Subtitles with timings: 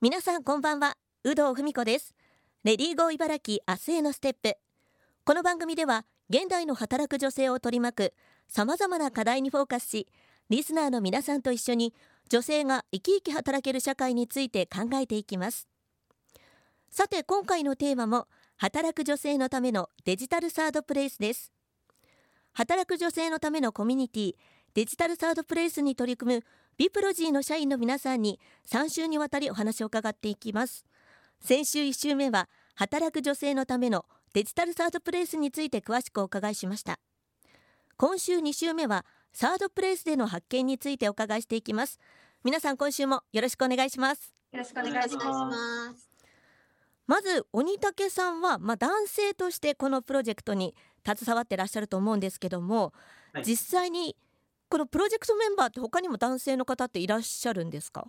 [0.00, 0.96] 皆さんこんばんは。
[1.24, 2.14] 有働文子です。
[2.62, 4.56] レディーゴー茨城明日へのステップ。
[5.24, 8.14] この番組では現代の働く女性を取り巻く
[8.46, 10.06] さまざまな課題にフォーカスし
[10.50, 11.94] リスナーの皆さんと一緒に
[12.28, 15.66] 女性が生き生き働ける社会について考えていきます。
[16.90, 21.50] さて今回のテーマも働く女性のためのデジタルサードプレイスです。
[22.52, 24.32] 働く女性のためのコミュニティ
[24.74, 26.44] デジタルサードプレイスに取り組む
[26.78, 28.38] ビプロジーの社員の皆さんに
[28.70, 30.86] 3週にわたりお話を伺っていきます。
[31.40, 37.00] 先週1週目は働く女性のためのデジタルサードプレイスについて詳しくお伺いしました。
[37.96, 41.98] 今週2週目はサードプレイスでの発見についてお伺いしていきます。
[42.44, 44.32] 皆さん今週もよろしくお願いします。
[44.52, 46.08] よろしくお願いします。
[47.08, 52.92] まず鬼武さんはまあ、男性としてこのプロジェクトに携わってらっしゃると思うんですけども、
[53.32, 54.14] はい、実際に
[54.68, 58.06] このプロジェクトメンバーって他にも男性の方っていらっしゃるんですか？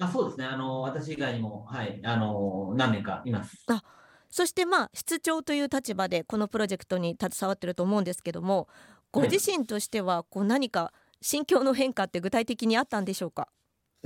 [0.00, 0.46] あそうですね。
[0.46, 3.64] あの私以外にも、はい、あの何名かいます。
[3.68, 3.82] あ
[4.28, 8.68] そしてまあ室長という立場でこのプロジェクトに携わってると思うんですけども
[9.10, 13.48] ご自身としてはこう何か心境の変化って具体的にあったんでしょうか？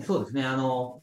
[0.04, 0.44] そうですね。
[0.44, 1.02] あの、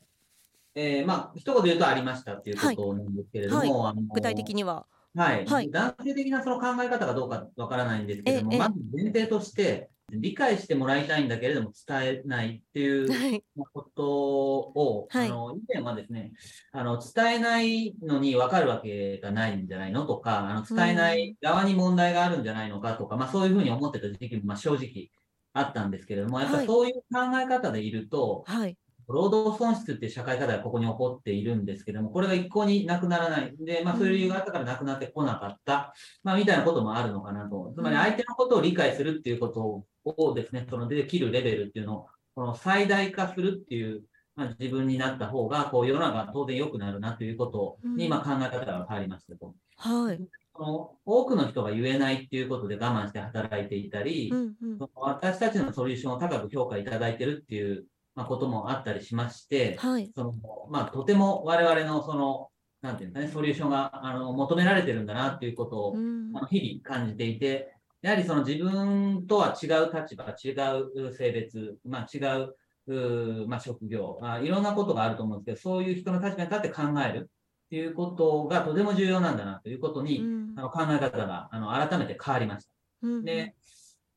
[0.75, 3.95] えー、まあ一言で言うとありましたっていうことなんですけれども、はい。
[3.95, 4.85] はい、具体的には。
[5.16, 13.42] はい、はい、男性的なその考え方がどうかわからないんですけれども、まず前提として、理解してもらいたいんだけれども伝えないっていう
[13.73, 16.34] ことを、はい、あの以前はですね
[16.72, 25.09] あの伝えないのに分かるわけがないんじゃないのとかあの伝えない側に問題があるんじゃないのかとか、まあ、そういうふうに思ってた時期もまあ正直
[25.54, 33.56] あったんですけれどもやっぱりそういう考え方でいると、はい、労働損失っていう社会課題がここに起こっているんですけども、これが一向になくならない。
[33.59, 35.94] で、まあそういう理由があったからなくなってこなかった。
[36.23, 37.74] まあみたいなこともあるのかなと。
[37.76, 44.04] つまり相手のことを理解するっていうことをですね、そのできるレベルっていうのを、この最大化するっていう、
[44.36, 49.54] まあ、自分になった方が、こう世の中が当然良くなるなということに、ま考え方が変わりましたと。
[49.78, 50.20] はい。
[50.56, 60.34] その多くの人が言えないっていうことで我慢して働いていたり、うんうん、私たちのソリューションを高く評価いただいてるっていうまあ、こともあったりしまして、はい、その
[60.69, 62.50] まあ、とても我々のその、
[62.81, 70.51] なんていうかね、ソリューションがあの求められてるんだなっていうことを、うん、あの日々感じていて、やはりその自分とは違う立場、違
[71.07, 72.56] う性別、まあ、違う
[72.88, 82.72] うまあ、職業あ、いろんなことがあると思うんですけど、そういう人の立場に立って考えるっていうことがとても重要なんだなということに、うん、あの考え方があの改めて変わりました。
[83.03, 83.56] うん、で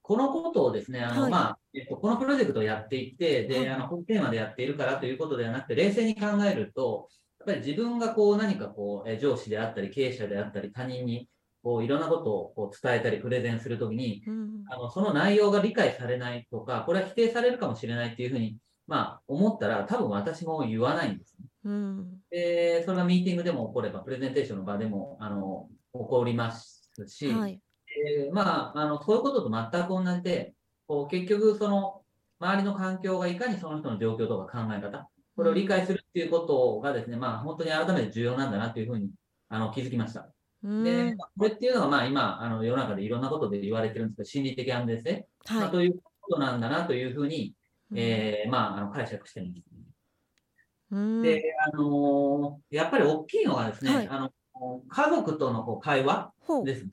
[0.06, 7.08] このことをですね、あの、はい、まあ、えっと、このプロジェクトをやっていって、で、あの、本テーマでやっているからということではなくて、冷静に考えると、
[7.40, 11.28] やっぱり自分がこう何かこう、上司であったり、経営者であったり、他人に
[11.66, 21.48] こういろんなことをこう伝えたり、プレゼンするときに、うん、あの、その内容が理解されないとか、これは否定されるかもしれないっていうふうに、まあ、思ったら、多分私も言わないんですね。
[21.64, 27.60] うん、で、それがミーティングでも起これば、プレゼンテーションの場でも、あの、起こりますし、はい、
[28.06, 30.54] えー、まあ、あの、そういうことと全く同じで、
[30.86, 32.02] こう結局、その、
[32.38, 39.10] 周りの環境がいかにその人の状況とか考え方、これを理解するっていうことがですね、まあ、本当に改めて重要なんだなというふうに
[39.48, 40.28] あの気づきました。
[40.62, 47.54] で、これっていうのは、まあ、今、あの世の中でいろんなことで言われてるんですけど、心理的安全性、はい、まあ、ということなんだなというふうに、
[47.94, 51.22] えー、まあ、あの解釈してるんです、ね。
[51.22, 56.32] で、あのー、やっぱり大きいのはですね、はい、あの家族とのこう会話
[56.64, 56.86] です。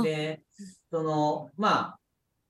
[0.00, 0.42] で、
[0.90, 1.98] その、まあ、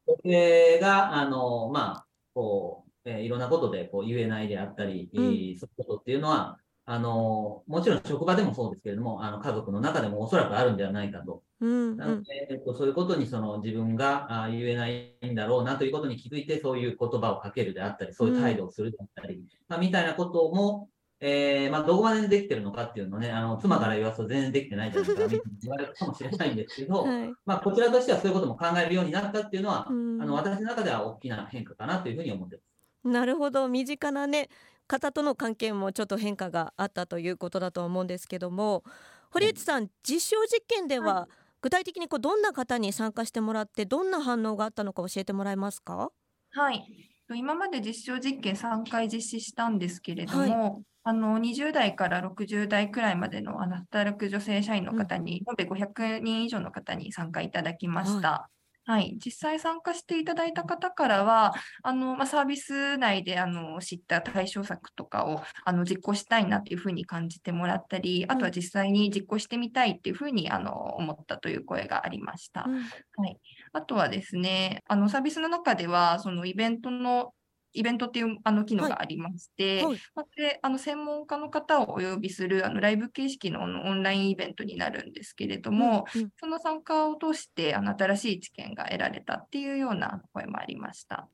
[0.07, 11.43] 女性が、あの、まあ、こう、えー、いろんなことでこう言えないであったり、うん、そういうことっていうのは、あの、もちろん職場でもそうですけれども、あの家族の中でもおそらくあるんではないかと。
[11.61, 20.89] うんうん、なので、えっと、そういうことにその自分があ言えないんだろうなということに気づいて、そういう言葉をかけるであったり、そういう態度をするであったり、うん、まあ、みたいなことも、
[21.25, 25.23] えー、まあ、どこまでできてるのかっていうのね、あの、妻から言わすと全然できてないじゃないか、
[25.63, 33.09] 言われるかもしれないんですけど、はい、まあ、こちらとしてはそういうことも考えるようになったっていうのは、あの、私の中では大きな変化かなというふうに思ってます。
[33.09, 34.49] なるほど、身近なね、
[34.89, 38.83] 方との関係もちょっと変化があったということだと思うんですけども、
[39.31, 41.29] 堀内さん、実証実験では、
[41.61, 46.11] 具体的にこうどんな方に参加してもらって、どんな反応があったのか教えてもらえますか？
[46.51, 46.85] はい。
[47.33, 58.49] 今まで実証実験3回実施したんですけれども、はいあの20代から60代くらいまでのあの働く女性社員の方に、延べ500人以上の方に参加いただきました。
[58.85, 61.55] はい、実際参加していただいた方からは、
[61.85, 72.65] あのまあ、サービス内であの知った対象策とかをあの実行したいなというふうに感じてもらったり、あとは実際に実行してみたいっていうふうにあの思ったという声がありました。
[72.67, 73.39] うん、はい、
[73.73, 77.35] あとはですね、あのサービスの中では、そのイベントの
[77.73, 79.99] イベントっていうあの機能がありまして、はい。
[80.15, 91.29] はい、であの専門家の方をお呼びするあのライブ形式のオンラインイベントになるんですけれども、うんうん、その参加を通してあの新しい知見が得られたっていうような声もありました。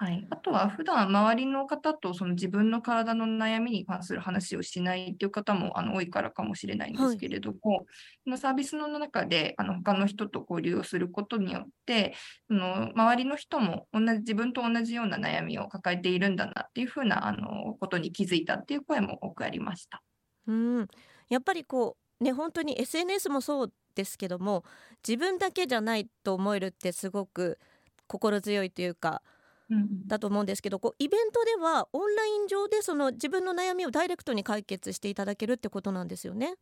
[0.00, 7.86] はい、あとは普段周りの方とその自分の体の悩みに関する話をしないという方もあの多いからかもしれないんですけれども、はい、
[8.22, 12.14] そのサービスの中であの他の人と交流をすることによって
[12.46, 20.00] その周りの人も同じ自分と同じような悩みを抱えているんだなっていうふうなあのことに気づいたっていう声も多くありました。
[20.46, 20.86] うん。
[21.28, 24.62] やっぱりこうね本当に SNS もそうですけども
[25.06, 27.58] 自分だけじゃないと思えるってすごく
[28.06, 29.22] 心強いというか
[30.06, 36.54] だと思うんですけど、こうイベントではオンライン上でその自分の悩みをダイレクトに解決していただけるってことなんですよね。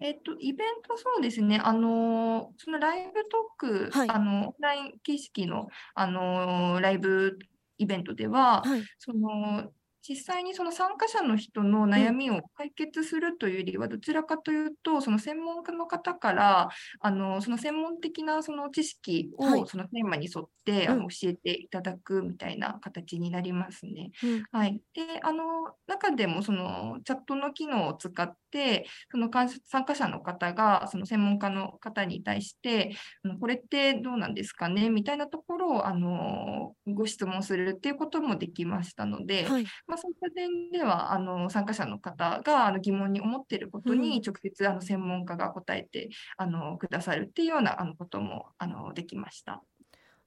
[0.00, 7.38] えっと、イベントそうですね、あのそのライブトーク、はい、あのオンライン形式の、あのライブ
[7.78, 9.72] イベントでは、はい、その
[10.06, 16.68] 実際にその参加者の人の悩みを解決するというよりは、どちらかというと、その専門家の方から、
[17.00, 24.10] あのその専門的なその知識をそのテーマに沿って、あの教えていただくみたいな形になりますね。
[24.52, 25.44] はい、であの
[25.86, 32.94] 中でもそのチャットの機能を使って、その参加者の方がその専門家の方に対して、
[33.40, 34.90] これってどうなんですかね？
[34.90, 39.64] みたいなところをあのご質問するっていうこともできましたので、はい
[39.94, 49.62] まあ、そういった点ではあの参加者の方があの疑問に思っていることに直接、あの専門家が答えてあのくださるっていうようなあのこともあのできました。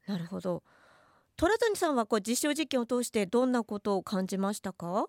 [0.05, 0.63] なるほど。
[1.35, 5.07] 虎谷さんはこう実証実験を通してどんなことを感じましたか？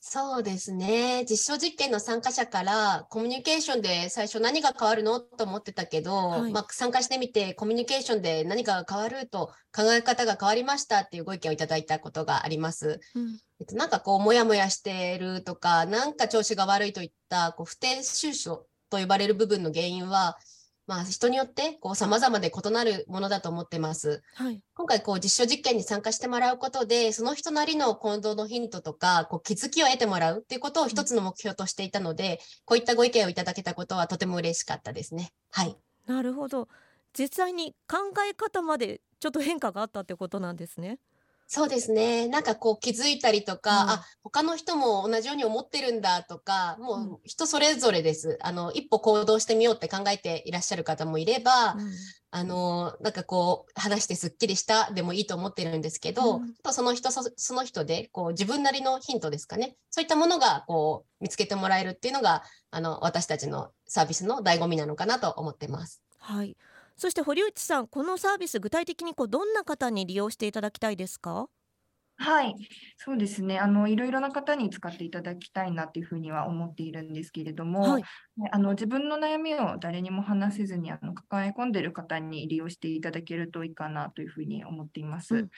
[0.00, 1.24] そうですね。
[1.28, 5.20] 実証実験の参加者からコミュニケーションで最初何が変わるの？
[5.20, 13.00] と思ってたけど、はい、まあ、参加してみてコミュニケーションで何かが変わると考え方が変わりましたっていうご意見をいただいたことがあります。
[13.16, 20.38] うん、えっと、なんかこう、もやもやしてるとか、なんか調子が悪いといったこう不定収書と呼ばれる部分の原因は、
[20.88, 24.22] まあ、人によってこう様々で異なるものだと思ってます。
[24.34, 35.30] はい、今回こう実証実験に参加してもらうことで、その人なりの行動のヒントとか、こう気づきを得てもらうっていうことを一つの目標としていたので、こういったご意見をいただけたことはとても嬉しかったですね。
[35.50, 35.76] はい。
[36.06, 36.68] なるほど。
[37.12, 40.98] 実際に考え方までちょっと変化があったってことなんですね。
[41.50, 42.28] そうですね。
[42.28, 48.38] なんかこう気づいたりとか、うん、あ、他の人も同じように思ってるんだとか、もう人それぞれです。
[48.42, 51.90] あの、一歩行動してみようって考えていらっしゃる方もいれば、うん、
[52.32, 59.78] あの、なんかこう、話してすっきりしたでもいいと思ってるんですけど、うん、とその人そ、その人で、こう、自分なりのヒントですかね。
[59.88, 66.02] そういったものが、こう、見つけてもらえるっていうのが、あの、私たちのサービスの醍醐味なのかなと思ってます。
[66.18, 66.58] はい。
[66.98, 71.48] そして堀内さん、このサービス具体的にこうどんな方に利用していただきたいですか？
[72.20, 72.54] はい、
[72.96, 73.58] そうですね。
[73.60, 78.08] あの、いろいろな方に使っていただきたいなっていうふうには思っているんですけれども、はい。
[78.50, 85.36] あの、自分の悩みを誰にも話せずに、あの、抱え込んでる方に利用していただけるといいかなというふうに思っていまうす。
[85.36, 85.48] ん。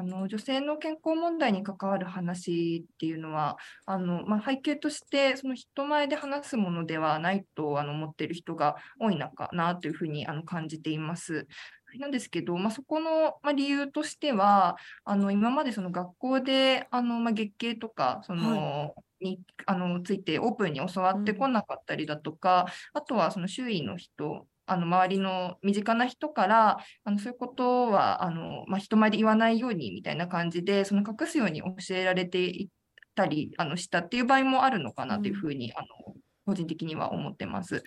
[0.00, 11.46] あの、女性の健康問題に関わる話っていうのは、あの、まあ、背景として、その人前で話すものではないと、あの、思っている人が多いのかなというふうに、あの、感じています。
[11.98, 32.68] なんですけど、まあ、そこの、まあ、理由としては、あの今までその学校であの、まあ、月経とかその、はい、にあのついてオープンに教わってこなかったりだとか、うん、あとはその周囲の人、あの周りの身近な人からあのそういうことはあの、まあ、人前で言わないようにみたいな感じでその隠すように教えられていっ
[33.14, 36.14] たりあのしたっていう場合もあるのかなというふうに、うん、あの
[36.46, 37.74] 個人的には思ってます。
[37.74, 37.84] はい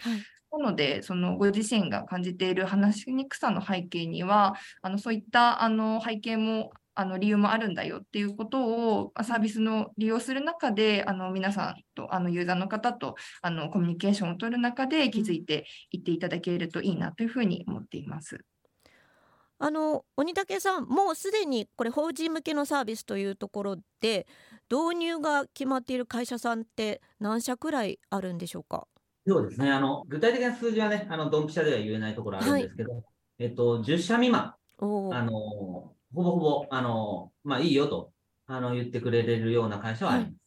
[0.55, 18.39] なので、そのご自身が感じている話しにくさの背景には、あのそういったあの背景もあの理由もあるんだよっていうことをサービスの利用する中であの皆さんとあのユーザーの方とあのコミュニケーションを取る中で気づいていっていただけるといいなというふうに思っています。
[19.59, 24.27] あの鬼武さんもうすでにこれ法人向けのサービスというところで
[24.69, 28.87] 導入が決まっている会社さんって何社くらいあるんでしょうか？
[29.25, 29.71] そうですね。
[29.71, 33.03] あの、具体的な数字はね、あの、ドンピシャでは言えないところあるんですけど、はい、
[33.39, 34.85] えっと、10社未満、あ
[35.23, 38.13] の、ほぼほぼ、あの、まあ、いいよと、
[38.47, 40.33] あの、言ってくれるような会社はあります。
[40.33, 40.39] はい、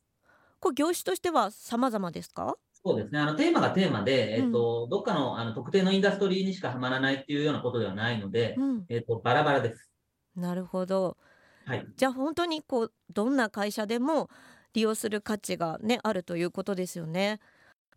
[0.60, 2.56] これ、業種としては様々ですか？
[2.72, 3.18] そうですね。
[3.18, 9.90] あの、テーマがテーマで、えっと、うん、どっかの、あの、特定のインダストリーにしかはまらないっていうようなことではないので、うん、えっと、バラバラです。
[10.36, 11.16] なるほど。
[11.64, 11.86] はい。
[11.96, 14.30] じゃあ、本当に、こう、どんな会社でも
[14.74, 17.40] 利用する価値がね、あるということですよね。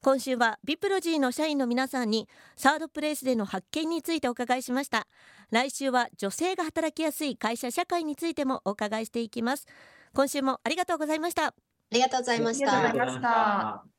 [0.01, 5.07] 今週はビプロジーの社員の皆さんにサードプレイスでの発見についてお伺いしました。
[5.51, 9.65] 来週は女性が働きやすい会社社会についてもお伺いしていきます。
[10.13, 11.47] 今週もありがとうございました。
[11.47, 11.53] あ
[11.91, 13.98] りがとうございました